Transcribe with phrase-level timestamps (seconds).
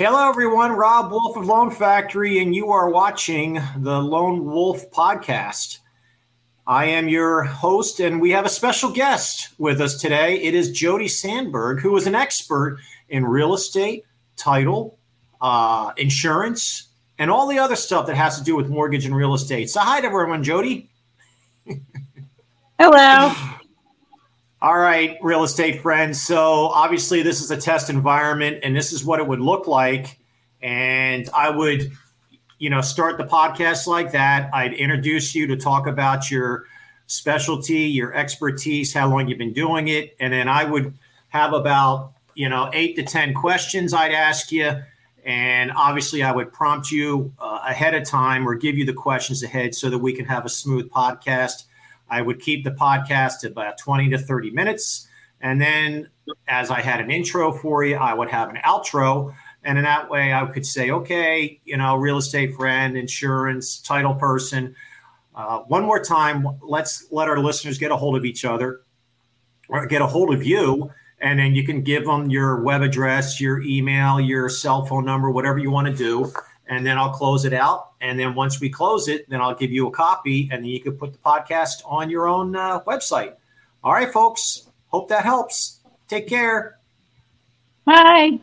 [0.00, 0.72] Hello, everyone.
[0.72, 5.80] Rob Wolf of Loan Factory, and you are watching the Lone Wolf Podcast.
[6.66, 10.40] I am your host, and we have a special guest with us today.
[10.40, 12.78] It is Jody Sandberg, who is an expert
[13.10, 14.06] in real estate,
[14.38, 14.98] title,
[15.42, 16.88] uh, insurance,
[17.18, 19.68] and all the other stuff that has to do with mortgage and real estate.
[19.68, 20.88] So, hi to everyone, Jody.
[22.78, 23.34] Hello.
[24.90, 26.20] Right, real estate friends.
[26.20, 30.18] So obviously, this is a test environment, and this is what it would look like.
[30.60, 31.92] And I would,
[32.58, 34.52] you know, start the podcast like that.
[34.52, 36.64] I'd introduce you to talk about your
[37.06, 40.92] specialty, your expertise, how long you've been doing it, and then I would
[41.28, 44.72] have about you know eight to ten questions I'd ask you,
[45.24, 49.44] and obviously I would prompt you uh, ahead of time or give you the questions
[49.44, 51.66] ahead so that we can have a smooth podcast.
[52.10, 55.08] I would keep the podcast at about 20 to 30 minutes.
[55.40, 56.10] And then,
[56.48, 59.34] as I had an intro for you, I would have an outro.
[59.64, 64.14] And in that way, I could say, okay, you know, real estate friend, insurance, title
[64.14, 64.74] person.
[65.34, 68.82] Uh, one more time, let's let our listeners get a hold of each other
[69.68, 70.90] or get a hold of you.
[71.20, 75.30] And then you can give them your web address, your email, your cell phone number,
[75.30, 76.32] whatever you want to do
[76.70, 77.92] and then I'll close it out.
[78.00, 80.80] And then once we close it, then I'll give you a copy, and then you
[80.80, 83.34] can put the podcast on your own uh, website.
[83.84, 84.68] All right, folks.
[84.88, 85.80] Hope that helps.
[86.08, 86.78] Take care.
[87.84, 88.38] Bye.